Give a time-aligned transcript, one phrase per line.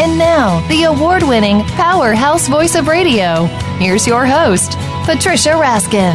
[0.00, 3.46] And now, the award winning powerhouse voice of radio.
[3.80, 6.14] Here's your host, Patricia Raskin.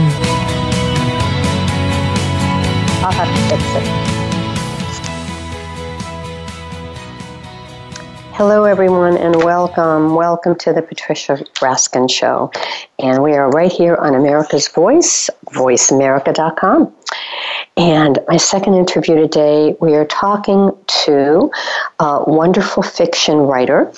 [3.04, 4.14] I'll have to fix it.
[8.36, 10.16] Hello, everyone, and welcome.
[10.16, 12.54] Welcome to the Patricia Raskin Show.
[13.00, 16.96] And we are right here on America's Voice, voiceamerica.com.
[17.76, 20.72] And my second interview today, we are talking
[21.06, 21.50] to
[22.00, 23.92] a wonderful fiction writer,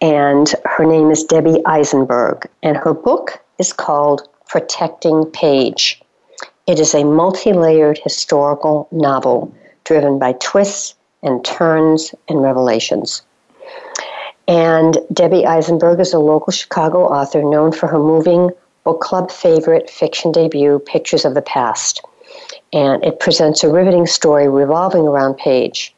[0.00, 2.48] and her name is Deby Eisenberg.
[2.62, 6.00] And her book is called Protecting Paige.
[6.66, 13.22] It is a multi layered historical novel driven by twists and turns and revelations.
[14.46, 18.50] And Deby Eisenberg is a local Chicago author known for her moving
[18.84, 22.00] book club favorite fiction debut, Pictures of the Past.
[22.72, 25.94] And it presents a riveting story revolving around Paige,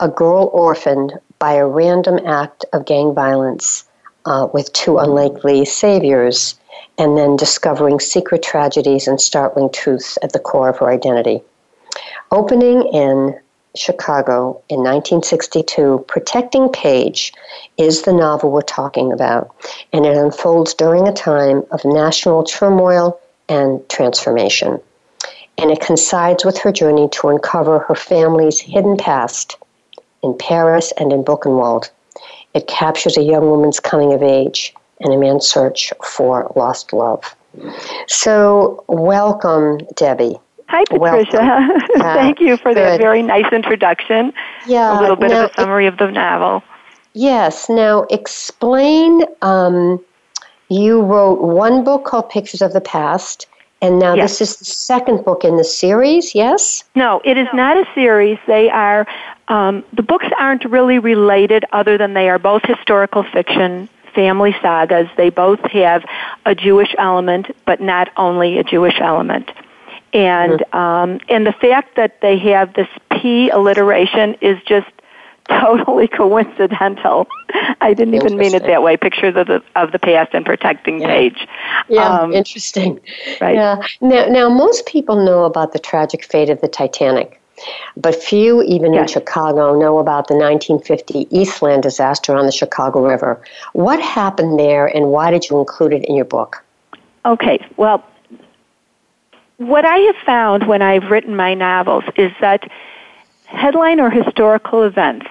[0.00, 3.84] a girl orphaned by a random act of gang violence
[4.26, 6.58] uh, with two unlikely saviors,
[6.98, 11.40] and then discovering secret tragedies and startling truths at the core of her identity.
[12.30, 13.38] Opening in
[13.74, 17.32] Chicago in 1962, Protecting Paige
[17.76, 19.54] is the novel we're talking about,
[19.92, 24.80] and it unfolds during a time of national turmoil and transformation.
[25.60, 29.58] And it coincides with her journey to uncover her family's hidden past
[30.22, 31.90] in Paris and in Buchenwald.
[32.54, 37.36] It captures a young woman's coming of age and a man's search for lost love.
[38.06, 40.40] So, welcome, Deby.
[40.68, 41.68] Hi, Patricia.
[41.98, 42.76] Thank you for Good.
[42.76, 44.32] that very nice introduction.
[44.66, 46.62] Yeah, a little bit now, of a summary of the novel.
[47.12, 47.68] Yes.
[47.68, 49.24] Now, explain.
[49.42, 50.02] Um,
[50.70, 53.48] you wrote one book called Pictures of the Past,
[53.82, 54.38] and now yes.
[54.38, 56.34] this is the second book in the series.
[56.34, 56.84] Yes.
[56.94, 58.38] No, it is not a series.
[58.46, 59.06] They are.
[59.48, 65.08] Um, the books aren't really related, other than they are both historical fiction family sagas.
[65.16, 66.04] They both have
[66.44, 69.50] a Jewish element, but not only a Jewish element
[70.12, 70.76] and mm-hmm.
[70.76, 74.90] um, and the fact that they have this P alliteration is just
[75.50, 77.26] totally coincidental.
[77.80, 78.96] I didn't even mean it that way.
[78.96, 81.06] Pictures of the of the past and protecting yeah.
[81.06, 81.48] Paige.
[81.88, 83.00] Yeah, um, interesting.
[83.40, 83.56] Right.
[83.56, 83.82] Yeah.
[84.00, 87.40] Now, now most people know about the tragic fate of the Titanic.
[87.96, 89.02] But few, even yes.
[89.02, 93.42] in Chicago, know about the 1950 Eastland disaster on the Chicago River.
[93.74, 96.64] What happened there, and why did you include it in your book?
[97.26, 98.02] Okay, well,
[99.58, 102.70] what I have found when I've written my novels is that
[103.44, 105.26] headline or historical events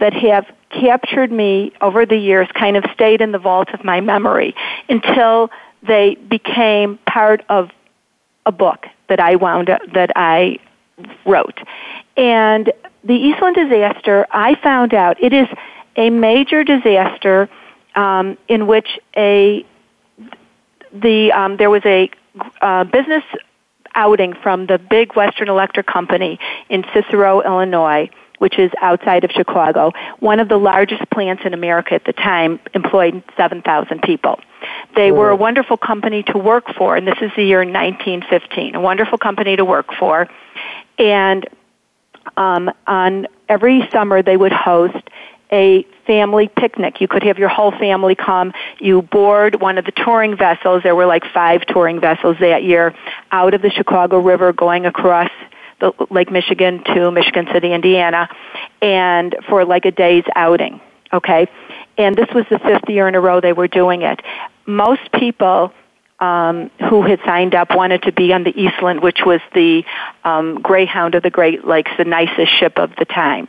[0.00, 4.00] that have captured me over the years kind of stayed in the vault of my
[4.00, 4.54] memory
[4.88, 5.50] until
[5.82, 7.70] they became part of
[8.46, 10.58] a book that I wound up, that I
[11.24, 11.58] wrote.
[12.16, 12.72] And
[13.04, 15.48] the Eastland disaster, I found out it is
[15.96, 17.48] a major disaster
[17.94, 19.64] um, in which a
[20.92, 22.10] the um, there was a
[22.60, 23.24] uh, business
[23.94, 26.38] outing from the big Western Electric Company
[26.68, 28.08] in Cicero, Illinois,
[28.38, 29.92] which is outside of Chicago.
[30.20, 34.40] One of the largest plants in America at the time employed 7,000 people.
[34.96, 38.74] They were a wonderful company to work for, and this is the year 1915.
[38.74, 40.28] A wonderful company to work for.
[40.98, 41.46] And
[42.36, 44.96] um, on every summer, they would host
[45.50, 47.00] a family picnic.
[47.00, 48.52] You could have your whole family come.
[48.80, 50.82] You board one of the touring vessels.
[50.82, 52.94] There were like five touring vessels that year
[53.30, 55.30] out of the Chicago River going across
[55.80, 58.28] the Lake Michigan to Michigan City, Indiana,
[58.82, 60.80] and for like a day's outing.
[61.12, 61.48] Okay?
[61.96, 64.20] And this was the fifth year in a row they were doing it.
[64.66, 65.72] Most people
[66.20, 69.84] um, who had signed up wanted to be on the Eastland, which was the
[70.24, 73.48] um, Greyhound of the Great Lakes, the nicest ship of the time.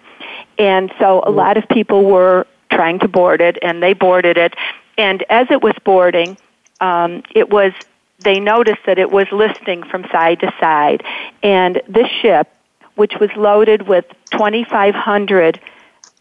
[0.57, 4.53] And so a lot of people were trying to board it, and they boarded it.
[4.97, 6.37] And as it was boarding,
[6.79, 7.73] um, it was
[8.19, 11.03] they noticed that it was listing from side to side,
[11.41, 12.47] and this ship,
[12.95, 15.59] which was loaded with 2,500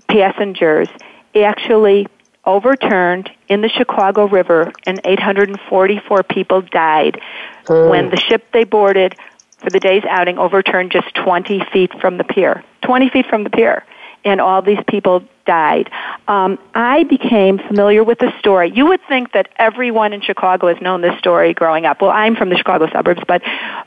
[0.09, 0.89] passengers
[1.37, 2.09] actually
[2.45, 7.21] overturned in the Chicago River and 844 people died
[7.65, 7.91] mm.
[7.91, 9.15] when the ship they boarded
[9.59, 12.65] for the day's outing overturned just 20 feet from the pier.
[12.83, 13.85] 20 feet from the pier.
[14.25, 15.91] And all these people died.
[16.29, 18.71] Um, I became familiar with the story.
[18.71, 22.03] You would think that everyone in Chicago has known this story growing up.
[22.03, 23.43] Well, I'm from the Chicago suburbs, but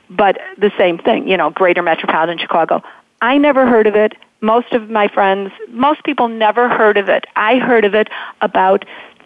[0.09, 2.83] but the same thing, you know, greater metropolitan Chicago.
[3.21, 4.13] I never heard of it.
[4.41, 7.25] Most of my friends, most people never heard of it.
[7.35, 8.09] I heard of it
[8.41, 8.83] about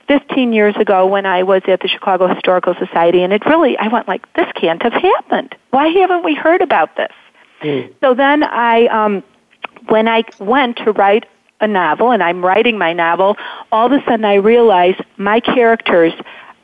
[0.10, 3.88] 15 years ago when I was at the Chicago Historical Society, and it really, I
[3.88, 5.56] went like, this can't have happened.
[5.72, 7.14] Why haven't we heard about this?
[7.62, 7.94] Mm.
[8.02, 9.24] So then I, um,
[9.88, 11.26] when I went to write
[11.62, 13.38] a novel, and I'm writing my novel,
[13.72, 16.14] all of a sudden I realize my characters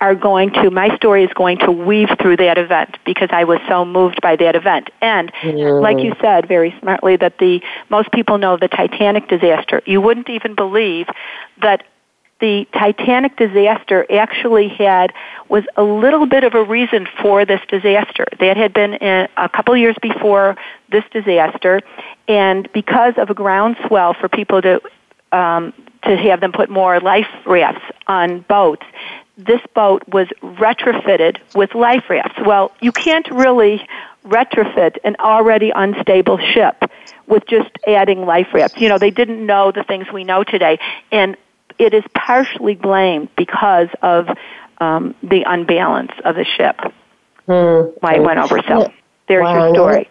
[0.01, 3.59] are going to, my story is going to weave through that event because I was
[3.69, 4.89] so moved by that event.
[4.99, 5.81] And mm.
[5.81, 9.81] like you said very smartly, that the most people know the Titanic disaster.
[9.85, 11.05] You wouldn't even believe
[11.61, 11.83] that
[12.41, 15.13] the Titanic disaster actually had
[15.47, 18.25] was a little bit of a reason for this disaster.
[18.39, 20.57] That had been in, a couple years before
[20.89, 21.81] this disaster,
[22.27, 24.81] and because of a groundswell for people to
[25.31, 25.73] um,
[26.03, 28.85] to have them put more life rafts on boats,
[29.37, 32.39] this boat was retrofitted with life rafts.
[32.43, 33.87] Well, you can't really
[34.25, 36.83] retrofit an already unstable ship
[37.27, 38.81] with just adding life rafts.
[38.81, 40.79] You know, they didn't know the things we know today.
[41.11, 41.37] And
[41.79, 44.27] it is partially blamed because of
[44.79, 46.79] um, the unbalance of the ship.
[47.47, 47.93] Mm.
[47.99, 48.61] Why it went over.
[48.67, 48.91] So
[49.27, 49.65] there's wow.
[49.65, 50.09] your story.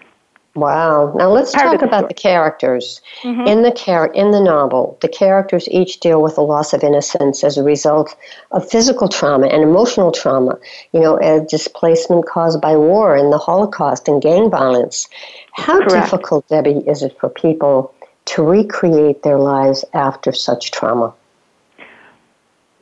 [0.56, 1.14] Wow.
[1.16, 3.00] Now let's Part talk the about the characters.
[3.22, 3.46] Mm-hmm.
[3.46, 7.44] In the char- in the novel, the characters each deal with the loss of innocence
[7.44, 8.16] as a result
[8.50, 10.58] of physical trauma and emotional trauma,
[10.92, 15.08] you know, a displacement caused by war and the Holocaust and gang violence.
[15.52, 16.10] How Correct.
[16.10, 17.94] difficult, Deby, is it for people
[18.26, 21.14] to recreate their lives after such trauma?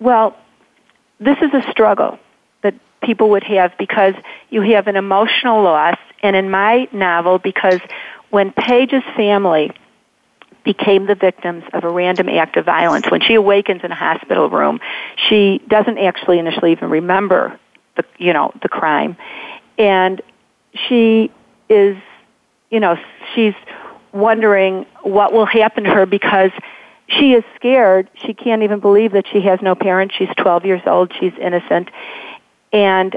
[0.00, 0.36] Well,
[1.18, 2.18] this is a struggle
[2.62, 4.14] that people would have because
[4.50, 7.80] you have an emotional loss, and in my novel, because
[8.30, 9.72] when Paige's family
[10.64, 14.50] became the victims of a random act of violence, when she awakens in a hospital
[14.50, 14.80] room,
[15.28, 17.58] she doesn't actually initially even remember
[17.96, 19.16] the you know the crime,
[19.78, 20.20] and
[20.74, 21.30] she
[21.68, 21.96] is
[22.70, 22.96] you know
[23.34, 23.54] she's
[24.12, 26.50] wondering what will happen to her because
[27.08, 28.08] she is scared.
[28.14, 30.14] She can't even believe that she has no parents.
[30.16, 31.12] She's 12 years old.
[31.18, 31.90] She's innocent.
[32.72, 33.16] And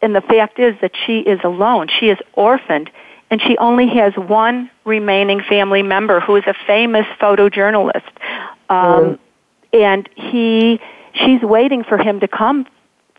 [0.00, 1.88] and the fact is that she is alone.
[1.88, 2.90] She is orphaned
[3.30, 8.08] and she only has one remaining family member who is a famous photojournalist.
[8.68, 9.18] Um, mm.
[9.72, 10.80] and he
[11.14, 12.66] she's waiting for him to come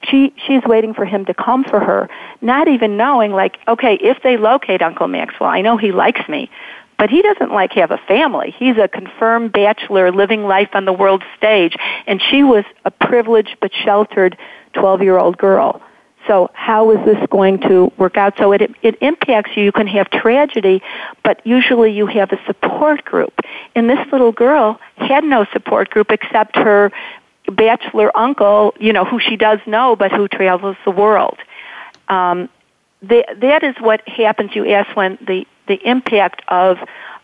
[0.04, 2.10] she she's waiting for him to come for her,
[2.42, 6.50] not even knowing like, okay, if they locate Uncle Maxwell, I know he likes me,
[7.00, 8.54] but he doesn't like have a family.
[8.60, 11.76] He's a confirmed bachelor living life on the world stage,
[12.06, 14.38] and she was a privileged but sheltered
[14.76, 15.82] 12-year-old girl.
[16.28, 18.38] So how is this going to work out?
[18.38, 19.64] So it it impacts you.
[19.64, 20.84] You can have tragedy,
[21.24, 23.34] but usually you have a support group.
[23.74, 26.92] And this little girl had no support group except her
[27.50, 31.40] bachelor uncle, you know, who she does know, but who travels the world.
[32.10, 32.50] Um,
[33.02, 34.56] that is what happens.
[34.56, 36.78] You ask when the the impact of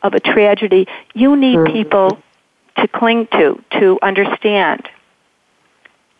[0.04, 0.88] of a tragedy.
[1.14, 1.74] You need mm-hmm.
[1.74, 2.22] people
[2.78, 4.88] to cling to to understand.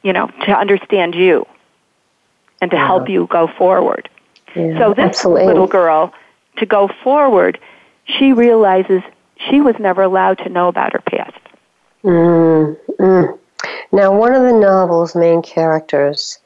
[0.04, 1.48] You know, to understand you,
[2.62, 2.86] and to yeah.
[2.86, 4.08] help you go forward.
[4.56, 5.48] Yeah, so this absolutely.
[5.48, 6.14] little girl,
[6.58, 7.60] to go forward,
[8.06, 9.02] she realizes
[9.50, 11.40] she was never allowed to know about her past.
[12.04, 13.40] Mm, mm.
[13.92, 16.38] Now, one of the novel's main characters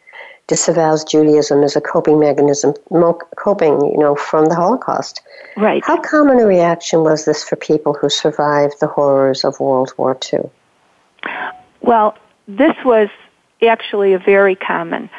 [0.50, 2.74] disavows Judaism as a coping mechanism,
[3.38, 5.22] coping, you know, from the Holocaust.
[5.56, 5.84] Right.
[5.86, 10.18] How common a reaction was this for people who survived the horrors of World War
[10.34, 10.50] II?
[11.82, 13.10] Well, this was
[13.62, 15.10] actually a very common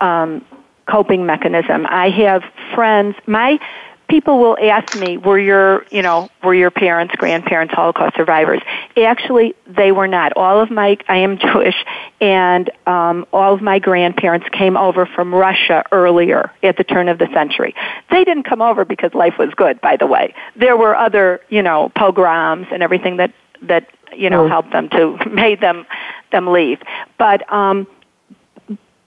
[0.00, 0.44] um,
[0.86, 1.86] coping mechanism.
[1.88, 2.42] I have
[2.74, 3.14] friends.
[3.26, 3.58] My
[4.08, 8.60] people will ask me, were your, you know, were your parents, grandparents Holocaust survivors?
[8.96, 10.32] Actually, they were not.
[10.34, 11.76] All of my, I am Jewish,
[12.20, 17.18] and um, all of my grandparents came over from Russia earlier at the turn of
[17.18, 17.74] the century.
[18.10, 20.34] They didn't come over because life was good, by the way.
[20.56, 24.48] There were other, you know, pogroms and everything that, that, you know, mm.
[24.48, 25.86] helped them to, made them,
[26.32, 26.80] them leave.
[27.18, 27.86] But, um,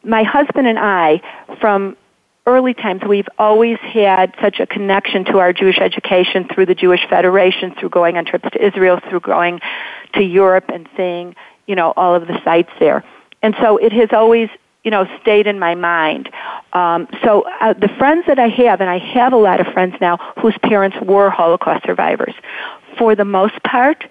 [0.04, 1.22] my husband and I,
[1.60, 1.96] from
[2.56, 7.02] early times, we've always had such a connection to our Jewish education through the Jewish
[7.10, 9.60] Federation, through going on trips to Israel, through going
[10.14, 11.36] to Europe and seeing,
[11.68, 13.04] you know, all of the sites there.
[13.42, 14.50] And so it has always,
[14.84, 16.30] you know, stayed in my mind.
[16.74, 19.96] Um, so uh, the friends that I have, and I have a lot of friends
[20.00, 22.34] now whose parents were Holocaust survivors,
[22.98, 24.06] for the most part,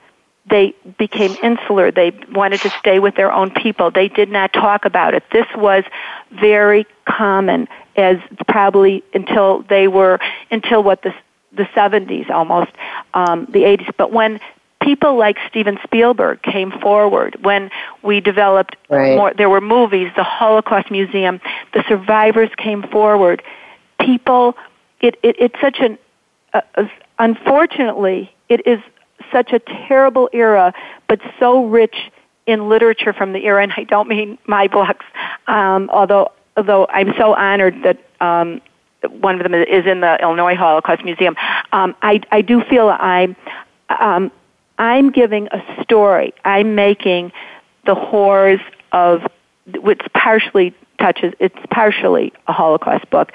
[0.48, 1.90] they became insular.
[1.92, 3.90] They wanted to stay with their own people.
[3.90, 5.22] They did not talk about it.
[5.32, 5.84] This was
[6.32, 7.68] very common
[8.00, 10.18] as probably until they were
[10.50, 11.14] until what the
[11.52, 12.70] the 70s almost
[13.12, 13.92] um, the 80s.
[13.96, 14.38] But when
[14.80, 17.70] people like Steven Spielberg came forward when
[18.02, 19.16] we developed right.
[19.16, 19.34] more.
[19.34, 21.40] There were movies, the Holocaust Museum,
[21.74, 23.42] the survivors came forward.
[24.00, 24.56] People,
[25.00, 25.98] it, it it's such an
[26.52, 26.62] uh,
[27.18, 28.80] unfortunately, it is
[29.30, 30.72] such a terrible era,
[31.06, 32.10] but so rich
[32.46, 33.62] in literature from the era.
[33.62, 35.04] And I don't mean my books,
[35.46, 38.60] um, although although I'm so honored that um,
[39.08, 41.34] one of them is in the Illinois Holocaust Museum.
[41.72, 43.34] Um, I I do feel I'm
[43.88, 44.30] um,
[44.78, 46.34] I'm giving a story.
[46.44, 47.32] I'm making
[47.86, 48.60] the horrors
[48.92, 49.22] of
[49.74, 53.32] which partially touches it's partially a Holocaust book.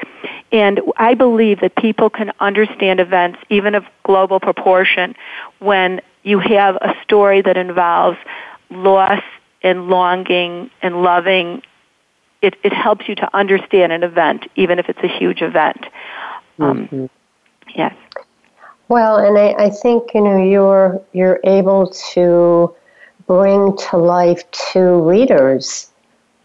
[0.51, 5.15] And I believe that people can understand events even of global proportion
[5.59, 8.17] when you have a story that involves
[8.69, 9.23] loss
[9.63, 11.63] and longing and loving.
[12.41, 15.85] It, it helps you to understand an event, even if it's a huge event.
[16.59, 17.05] Um, mm-hmm.
[17.75, 17.95] Yes.
[18.87, 22.73] Well, and I, I think you know you're you're able to
[23.27, 25.91] bring to life to readers,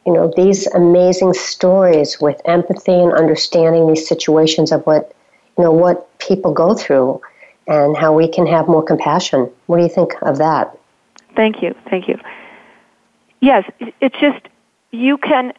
[0.06, 5.14] you know, these amazing stories with empathy and understanding these situations of what
[5.58, 7.20] you know what people go through
[7.66, 9.50] and how we can have more compassion.
[9.66, 10.76] What do you think of that?
[11.36, 12.18] Thank you, thank you.
[13.40, 13.70] Yes,
[14.00, 14.48] it's just
[14.90, 15.52] you can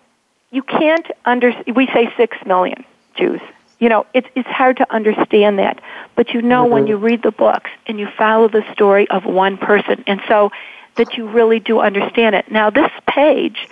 [0.52, 2.84] you can't under we say six million
[3.16, 3.42] Jews
[3.82, 5.82] you know, it's it's hard to understand that.
[6.16, 6.72] But you know mm-hmm.
[6.72, 10.52] when you read the books and you follow the story of one person, and so
[10.96, 12.50] that you really do understand it.
[12.52, 13.68] Now, this page,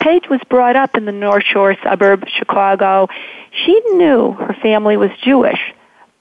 [0.00, 3.08] Paige was brought up in the North Shore suburb, Chicago.
[3.52, 5.72] She knew her family was Jewish,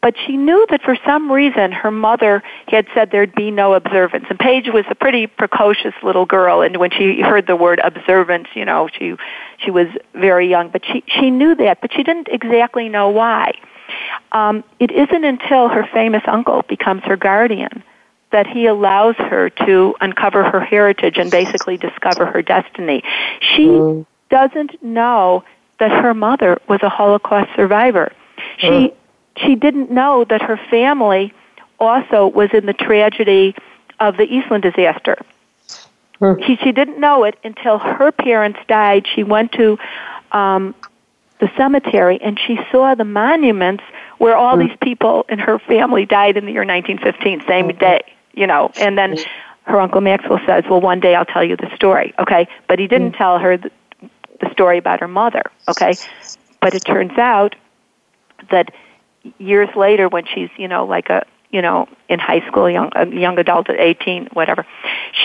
[0.03, 4.25] but she knew that for some reason her mother had said there'd be no observance.
[4.29, 8.49] And Paige was a pretty precocious little girl, and when she heard the word observance,
[8.53, 9.15] you know, she
[9.57, 13.53] she was very young, but she she knew that, but she didn't exactly know why.
[14.33, 17.81] Um, it isn't until her famous uncle becomes her guardian
[18.33, 23.03] that he allows her to uncover her heritage and basically discover her destiny.
[23.39, 24.05] She mm.
[24.29, 25.45] doesn't know
[25.79, 28.11] that her mother was a Holocaust survivor.
[28.57, 28.95] She mm
[29.37, 31.33] she didn't know that her family
[31.79, 33.55] also was in the tragedy
[33.99, 35.17] of the Eastland disaster.
[36.19, 36.33] Hmm.
[36.45, 39.07] She, she didn't know it until her parents died.
[39.13, 39.77] She went to
[40.31, 40.75] um,
[41.39, 43.83] the cemetery and she saw the monuments
[44.17, 44.67] where all hmm.
[44.67, 47.77] these people in her family died in the year 1915, same hmm.
[47.77, 48.01] day,
[48.33, 48.71] you know.
[48.77, 49.17] And then
[49.63, 52.87] her uncle Maxwell says, "Well, one day I'll tell you the story." Okay, but he
[52.87, 53.71] didn't tell her the,
[54.41, 55.43] the story about her mother.
[55.69, 55.93] Okay,
[56.61, 57.55] but it turns out
[58.51, 58.73] that
[59.37, 63.05] years later when she's you know like a you know in high school young a
[63.07, 64.65] young adult at 18 whatever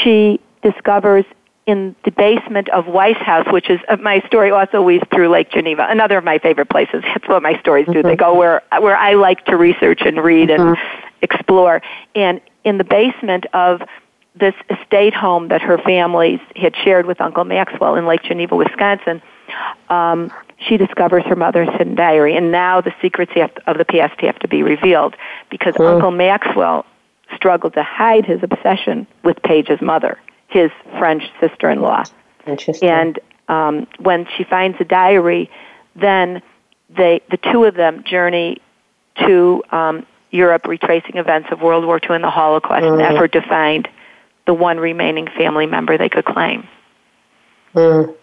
[0.02, 1.24] she discovers
[1.68, 5.50] in the basement of Weiss House, which is uh, my story also weaves through Lake
[5.50, 7.02] Geneva, another of my favorite places.
[7.04, 7.92] That's what my stories do.
[7.92, 8.08] Mm-hmm.
[8.08, 10.68] They go where where I like to research and read mm-hmm.
[10.68, 10.78] and
[11.20, 11.82] explore.
[12.14, 13.82] And in the basement of
[14.34, 19.20] this estate home that her family had shared with Uncle Maxwell in Lake Geneva, Wisconsin,
[19.90, 23.32] um, she discovers her mother's hidden diary, and now the secrets
[23.66, 25.14] of the past have to be revealed
[25.50, 25.74] because.
[25.78, 26.84] Uncle Maxwell
[27.34, 32.04] struggled to hide his obsession with Paige's mother, his French sister-in-law.
[32.46, 32.88] Interesting.
[32.88, 35.50] And um, when she finds the diary,
[35.94, 36.42] then
[36.90, 38.60] they, the two of them journey
[39.18, 42.94] to um, Europe, retracing events of World War II and the Holocaust, mm.
[42.94, 43.16] in an hmm.
[43.16, 43.88] effort to find
[44.46, 46.66] the one remaining family member they could claim.
[47.74, 48.14] Mm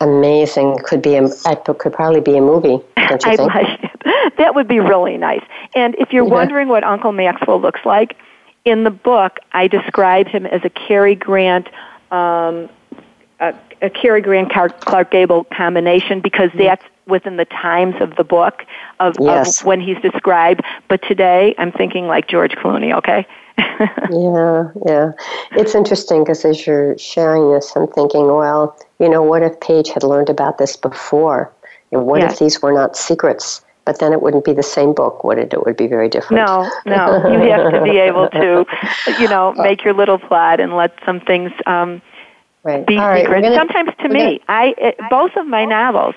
[0.00, 0.78] amazing.
[0.84, 2.78] Could be a, could probably be a movie.
[2.96, 3.38] I'd think?
[3.40, 4.36] like it.
[4.38, 5.42] That would be really nice.
[5.74, 6.30] And if you're yeah.
[6.30, 8.16] wondering what Uncle Maxwell looks like,
[8.64, 11.68] in the book I describe him as a Cary Grant,
[12.10, 12.68] um,
[13.40, 16.64] a, a Cary Grant Clark Gable combination because mm-hmm.
[16.64, 18.64] that's within the times of the book
[19.00, 19.60] of, yes.
[19.60, 20.62] of when he's described.
[20.88, 22.94] But today I'm thinking like George Clooney.
[22.96, 23.26] Okay.
[24.10, 25.12] yeah, yeah.
[25.52, 29.90] It's interesting because as you're sharing this, I'm thinking, well, you know, what if Paige
[29.90, 31.52] had learned about this before?
[31.92, 33.62] And what if these were not secrets?
[33.84, 35.52] But then it wouldn't be the same book, would it?
[35.52, 36.46] It would be very different.
[36.46, 37.28] No, no.
[37.28, 38.64] You have to be able to,
[39.20, 42.00] you know, make your little plot and let some things um,
[42.62, 42.86] right.
[42.86, 43.42] be All secret.
[43.42, 46.14] Gonna, Sometimes to me, gonna, I it, both of my novels,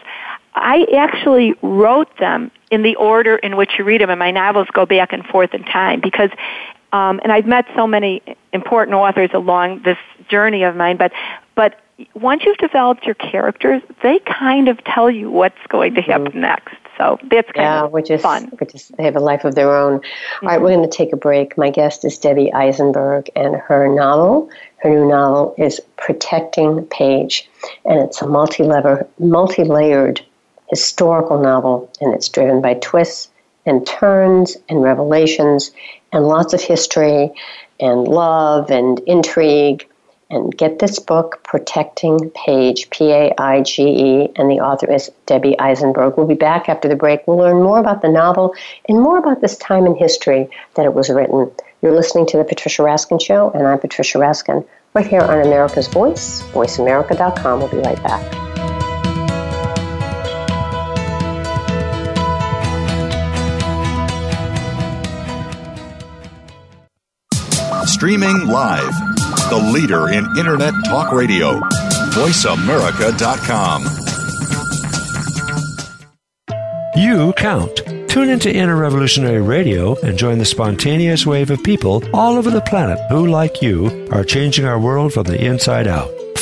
[0.56, 4.68] I actually wrote them in the order in which you read them, and my novels
[4.74, 6.30] go back and forth in time because
[6.94, 8.22] um, and I've met so many
[8.54, 9.98] important authors along this
[10.30, 11.12] journey of mine, but
[11.56, 11.80] but
[12.16, 16.42] once you've developed your characters, they kind of tell you what's going to happen mm-hmm.
[16.42, 16.76] next.
[16.98, 18.46] So that's kind yeah, of which is fun.
[18.60, 20.00] Which is they have a life of their own.
[20.00, 20.46] Mm-hmm.
[20.46, 21.58] All right, we're going to take a break.
[21.58, 27.50] My guest is Deby Eisenberg, and her novel, her new novel, is Protecting Paige,
[27.86, 30.22] and it's a multi-lever, multi-layered
[30.70, 33.30] historical novel, and it's driven by twists
[33.66, 35.72] and turns and revelations
[36.14, 37.32] and lots of history
[37.80, 39.88] and love and intrigue.
[40.30, 45.12] And get this book, Protecting Paige, P A I G E, and the author is
[45.28, 46.18] Deby Eisenberg.
[46.18, 47.28] We'll be back after the break.
[47.28, 48.56] We'll learn more about the novel
[48.90, 51.52] and more about this time in history that it was written.
[51.84, 54.66] You're listening to The Patricia Raskin Show, and I'm Patricia Raskin,
[54.96, 57.60] right here on America's Voice, voiceamerica.com.
[57.60, 58.43] We'll be right back.
[67.94, 68.92] Streaming live.
[69.52, 71.60] The leader in Internet talk radio.
[72.16, 73.84] VoiceAmerica.com.
[76.96, 77.84] You count.
[78.10, 82.62] Tune into Inner Revolutionary Radio and join the spontaneous wave of people all over the
[82.62, 86.10] planet who, like you, are changing our world from the inside out.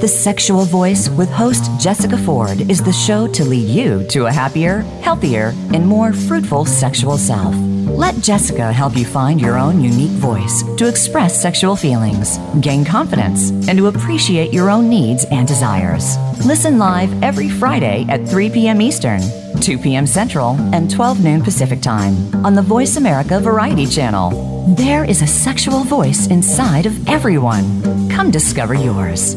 [0.00, 4.32] The Sexual Voice with host Jessica Ford is the show to lead you to a
[4.32, 7.54] happier, healthier, and more fruitful sexual self.
[7.54, 13.50] Let Jessica help you find your own unique voice to express sexual feelings, gain confidence,
[13.68, 16.16] and to appreciate your own needs and desires.
[16.46, 18.80] Listen live every Friday at 3 p.m.
[18.80, 19.20] Eastern,
[19.60, 20.06] 2 p.m.
[20.06, 24.74] Central, and 12 noon Pacific Time on the Voice America Variety Channel.
[24.76, 28.08] There is a sexual voice inside of everyone.
[28.08, 29.36] Come discover yours.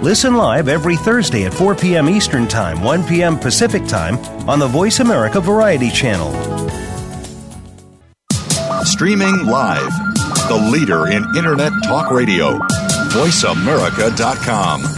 [0.00, 2.08] Listen live every Thursday at 4 p.m.
[2.08, 3.36] Eastern Time, 1 p.m.
[3.36, 4.16] Pacific Time
[4.48, 6.32] on the Voice America Variety Channel.
[8.84, 9.90] Streaming live.
[10.48, 12.58] The leader in Internet talk radio.
[13.10, 14.97] VoiceAmerica.com.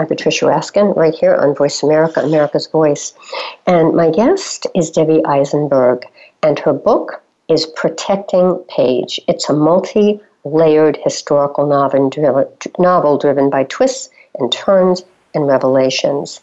[0.00, 3.12] I'm Patricia Raskin, right here on Voice America, America's Voice.
[3.66, 6.06] And my guest is Deby Eisenberg,
[6.42, 9.20] and her book is Protecting Paige.
[9.28, 12.10] It's a multi layered historical novel,
[12.78, 14.08] novel driven by twists
[14.38, 16.40] and turns and revelations.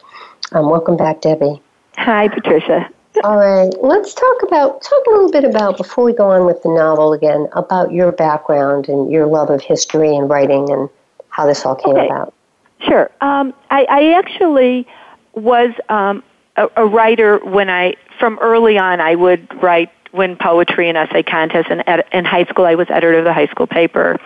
[0.52, 1.60] Um, welcome back, Deby.
[1.98, 2.88] Hi, Patricia.
[3.24, 6.62] All right, let's talk about talk a little bit about before we go on with
[6.62, 10.88] the novel again about your background and your love of history and writing and
[11.30, 12.06] how this all came okay.
[12.06, 12.36] about.
[12.80, 13.10] Sure.
[13.22, 14.88] Um, I, I actually
[15.34, 16.24] was um,
[16.56, 21.24] a, a writer when I, from early on, I would write win poetry and essay
[21.24, 21.68] contests.
[21.70, 24.18] And ed- in high school, I was editor of the high school paper.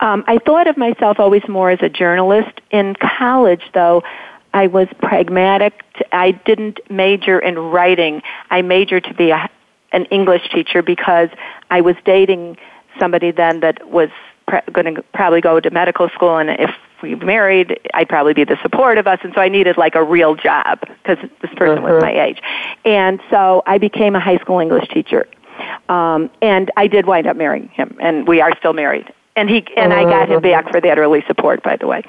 [0.00, 2.60] Um, I thought of myself always more as a journalist.
[2.70, 4.02] In college, though,
[4.52, 5.84] I was pragmatic.
[6.12, 8.22] I didn't major in writing.
[8.50, 9.48] I majored to be a,
[9.92, 11.28] an English teacher because
[11.70, 12.56] I was dating
[12.98, 14.10] somebody then that was
[14.46, 16.70] pre- going to probably go to medical school, and if
[17.04, 20.02] we married, I'd probably be the support of us, and so I needed like a
[20.02, 22.40] real job because this person was my age,
[22.84, 25.28] and so I became a high school English teacher,
[25.88, 29.64] um, and I did wind up marrying him, and we are still married, and he
[29.76, 32.02] and I got him back for that early support, by the way,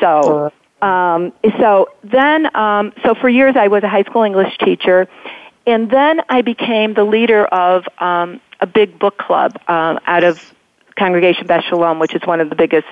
[0.00, 0.52] so.
[0.82, 5.08] Um, so then, um, so for years I was a high school English teacher,
[5.66, 10.54] and then I became the leader of um, a big book club um, out of
[10.96, 12.86] Congregation Beth Shalom, which is one of the biggest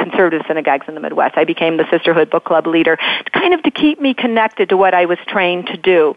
[0.00, 1.36] conservative synagogues in the Midwest.
[1.36, 2.96] I became the Sisterhood Book Club leader,
[3.32, 6.16] kind of to keep me connected to what I was trained to do.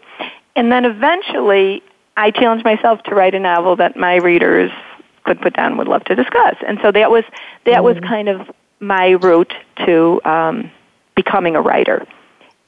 [0.56, 1.82] and then eventually
[2.16, 4.70] I challenged myself to write a novel that my readers
[5.24, 6.56] could put down would love to discuss.
[6.66, 7.24] And so that was
[7.64, 7.84] that mm-hmm.
[7.84, 9.54] was kind of my route
[9.86, 10.70] to um,
[11.14, 12.06] becoming a writer.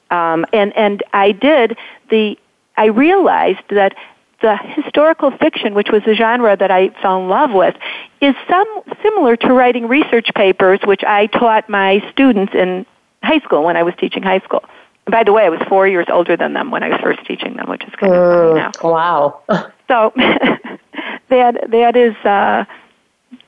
[0.09, 1.77] Um, and and I did
[2.09, 2.37] the
[2.75, 3.95] I realized that
[4.41, 7.75] the historical fiction, which was a genre that I fell in love with,
[8.21, 8.67] is some
[9.01, 12.85] similar to writing research papers, which I taught my students in
[13.23, 14.63] high school when I was teaching high school.
[15.05, 17.25] And by the way, I was four years older than them when I was first
[17.25, 18.71] teaching them, which is kind of funny now.
[18.83, 19.41] Wow.
[19.87, 20.13] so
[21.29, 22.65] that that is uh,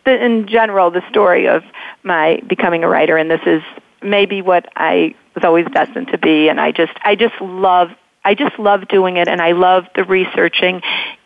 [0.06, 1.64] the, in general the story of
[2.04, 3.62] my becoming a writer, and this is
[4.02, 6.50] maybe what I was always destined to be.
[6.50, 7.90] And I just I just love
[8.24, 10.82] I just love doing it, and I love the researching,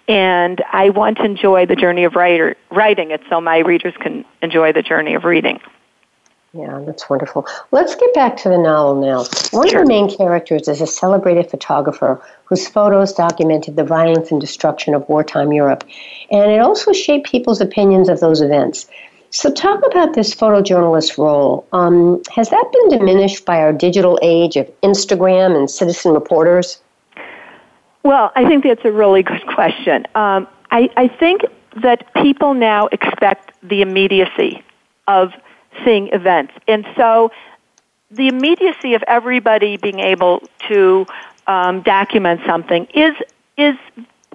[0.07, 4.25] and I want to enjoy the journey of writer writing it, so my readers can
[4.41, 5.59] enjoy the journey of reading.
[6.55, 7.47] Yeah, that's wonderful.
[7.71, 9.25] Let's get back to the novel now.
[9.57, 9.81] One sure.
[9.81, 14.93] of the main characters is a celebrated photographer whose photos documented the violence and destruction
[14.93, 15.83] of wartime Europe,
[16.29, 18.87] and it also shaped people's opinions of those events.
[19.35, 21.65] So, talk about this photojournalist role.
[21.73, 26.79] Um, has that been diminished by our digital age of Instagram and citizen reporters?
[28.03, 30.05] Well, I think that's a really good question.
[30.13, 31.41] Um, I, I think
[31.81, 34.63] that people now expect the immediacy
[35.07, 35.33] of
[35.83, 36.53] seeing events.
[36.67, 37.31] And so
[38.11, 41.07] the immediacy of everybody being able to
[41.47, 43.15] um, document something is
[43.57, 43.75] is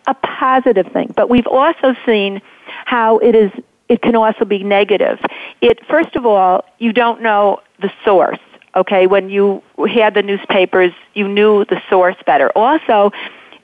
[0.09, 1.13] a positive thing.
[1.15, 2.43] But we've also seen
[2.85, 3.53] how it is
[3.89, 5.19] it can also be negative.
[5.61, 8.39] It first of all, you don't know the source.
[8.77, 12.51] Okay, when you had the newspapers, you knew the source better.
[12.55, 13.11] Also,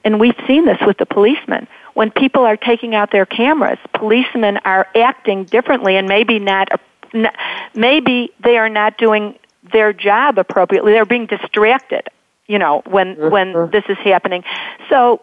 [0.03, 1.67] and we've seen this with the policemen.
[1.93, 6.69] When people are taking out their cameras, policemen are acting differently and maybe not
[7.75, 9.37] maybe they are not doing
[9.71, 10.91] their job appropriately.
[10.91, 12.07] They're being distracted,
[12.47, 13.31] you know, when mm-hmm.
[13.31, 14.43] when this is happening.
[14.89, 15.21] So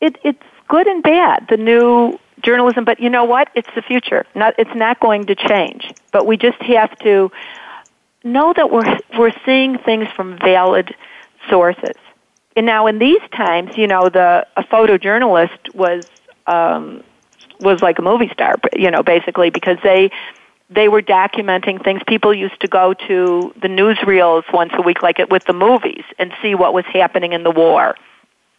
[0.00, 1.46] it, it's good and bad.
[1.50, 3.48] The new journalism, but you know what?
[3.54, 4.26] It's the future.
[4.34, 5.92] Not it's not going to change.
[6.12, 7.30] But we just have to
[8.22, 10.94] know that we're we're seeing things from valid
[11.48, 11.96] sources.
[12.56, 16.04] And now in these times, you know, the a photojournalist was
[16.46, 17.02] um,
[17.60, 20.10] was like a movie star, you know, basically because they
[20.70, 22.02] they were documenting things.
[22.06, 26.04] People used to go to the newsreels once a week, like it with the movies,
[26.18, 27.96] and see what was happening in the war.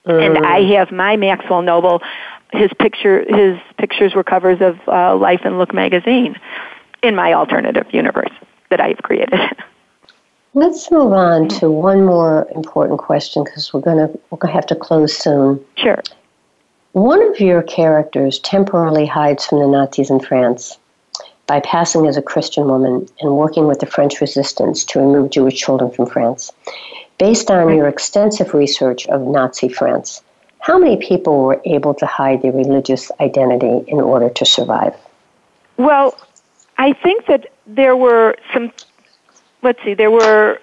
[0.06, 0.38] Mm.
[0.38, 2.02] And I have my Maxwell Noble.
[2.52, 6.36] His picture, his pictures were covers of uh, Life and Look magazine
[7.04, 8.32] in my alternative universe
[8.70, 9.40] that I have created.
[10.54, 14.76] Let's move on to one more important question because we're gonna we're gonna have to
[14.76, 15.64] close soon.
[15.76, 16.02] Sure.
[16.94, 20.78] One of your characters temporarily hides from the Nazis in France
[21.46, 25.60] by passing as a Christian woman and working with the French resistance to remove Jewish
[25.60, 26.54] children from France.
[27.18, 30.24] Based on your extensive research of Nazi France,
[30.66, 34.96] how many people were able to hide their religious identity in order to survive?
[35.78, 36.18] Well,
[36.80, 38.72] I think that there were some,
[39.62, 40.60] let's see, there were,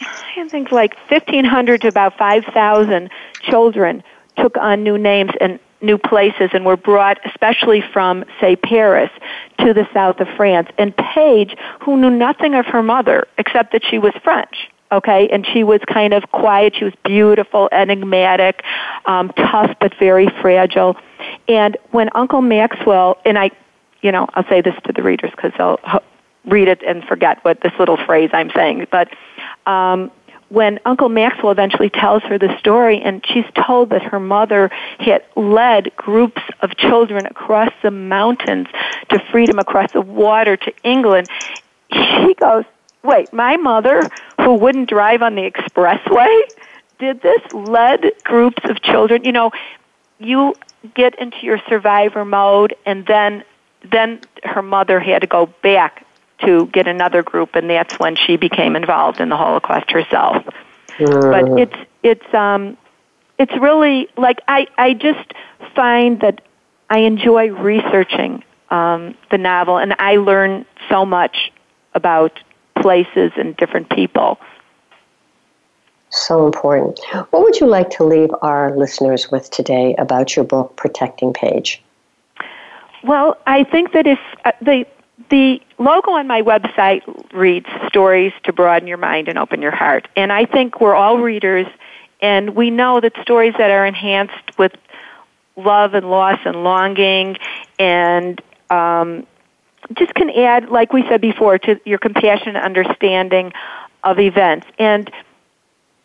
[0.00, 3.08] I think like 1,500 to about 5,000
[3.40, 4.02] children
[4.36, 9.12] took on new names and new places and were brought, especially from, say, Paris,
[9.60, 10.70] to the south of France.
[10.76, 15.46] And Paige, who knew nothing of her mother except that she was French, okay, and
[15.52, 18.62] she was kind of quiet, she was beautiful, enigmatic,
[19.06, 20.96] um, tough but very fragile.
[21.48, 23.50] And when Uncle Maxwell, and I,
[24.02, 25.80] you know, I'll say this to the readers because they'll
[26.46, 29.08] read it and forget what this little phrase I'm saying, but
[29.66, 30.10] um,
[30.50, 35.24] when Uncle Maxwell eventually tells her the story, and she's told that her mother had
[35.36, 38.68] led groups of children across the mountains
[39.08, 41.28] to freedom, across the water to England,
[41.92, 42.64] she goes,
[43.04, 44.08] Wait, my mother,
[44.40, 46.40] who wouldn't drive on the expressway,
[46.98, 49.24] did this, led groups of children.
[49.24, 49.52] You know,
[50.18, 50.54] you
[50.94, 53.44] get into your survivor mode, and then
[53.90, 56.06] then her mother had to go back
[56.40, 60.46] to get another group, and that's when she became involved in the Holocaust herself.
[60.98, 61.04] Uh.
[61.30, 62.76] But it's it's um,
[63.38, 65.32] it's really like I I just
[65.74, 66.40] find that
[66.88, 71.52] I enjoy researching um, the novel, and I learn so much
[71.94, 72.40] about
[72.84, 74.38] places and different people.
[76.10, 77.00] So important.
[77.30, 81.82] What would you like to leave our listeners with today about your book, Protecting Paige?
[83.02, 84.86] Well, I think that if uh, the
[85.30, 90.06] the logo on my website reads stories to broaden your mind and open your heart.
[90.14, 91.66] And I think we're all readers
[92.20, 94.72] and we know that stories that are enhanced with
[95.56, 97.38] love and loss and longing
[97.78, 99.26] and um,
[99.92, 103.52] just can add, like we said before, to your compassion and understanding
[104.02, 104.66] of events.
[104.78, 105.10] And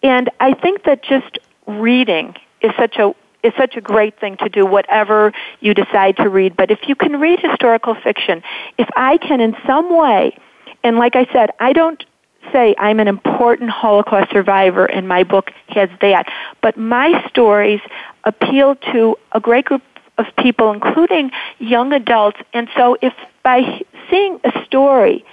[0.01, 3.13] and I think that just reading is such a
[3.43, 6.95] is such a great thing to do whatever you decide to read but if you
[6.95, 8.43] can read historical fiction
[8.77, 10.37] if i can in some way
[10.83, 12.05] and like i said i don't
[12.51, 16.25] say i'm an important holocaust survivor and my book has that
[16.61, 17.79] but my stories
[18.25, 19.83] appeal to a great group
[20.17, 23.13] of people including young adults and so if
[23.49, 25.23] by seeing a story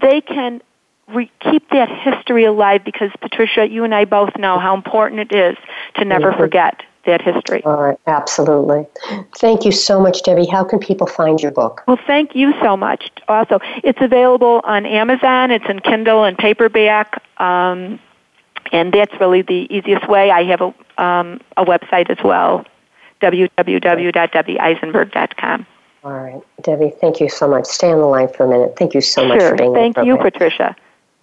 [0.00, 0.62] they can
[1.08, 5.32] re- keep that history alive because Patricia, you and I both know how important it
[5.32, 5.56] is
[5.96, 6.40] to never mm-hmm.
[6.40, 7.64] forget that history.
[7.64, 8.86] All right, absolutely.
[9.36, 10.48] Thank you so much, Deby.
[10.50, 11.82] How can people find your book?
[11.86, 13.10] Well, thank you so much.
[13.28, 15.50] Also, it's available on Amazon.
[15.50, 18.00] It's in Kindle and paperback, um,
[18.72, 20.30] and that's really the easiest way.
[20.30, 20.72] I have a
[21.02, 22.64] um, a website as well,
[23.20, 25.66] www.debyeisenberg.com.
[26.04, 26.98] All right, Deby.
[26.98, 27.66] Thank you so much.
[27.66, 28.74] Stay on the line for a minute.
[28.76, 29.72] Thank you so much for being.
[29.72, 30.74] Thank you, Patricia.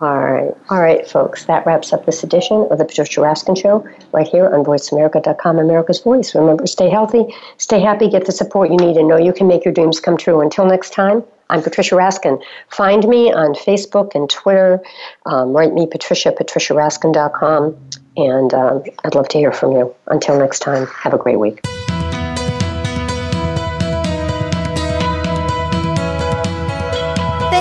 [0.01, 0.55] All right.
[0.69, 1.43] All right, folks.
[1.45, 5.99] That wraps up this edition of the Patricia Raskin Show right here on VoiceAmerica.com, America's
[5.99, 6.33] Voice.
[6.33, 7.25] Remember, stay healthy,
[7.57, 10.15] stay happy, get the support you need, and know you can make your dreams come
[10.15, 10.39] true.
[10.39, 12.41] Until next time, I'm Patricia Raskin.
[12.69, 14.81] Find me on Facebook and Twitter.
[15.25, 17.77] Um, write me, Patricia, patriciaraskin.com.
[18.15, 19.93] And um, I'd love to hear from you.
[20.07, 21.59] Until next time, have a great week.